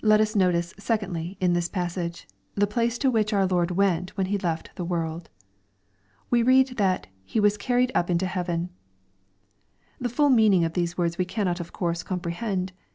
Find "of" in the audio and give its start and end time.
10.64-10.72, 11.60-11.70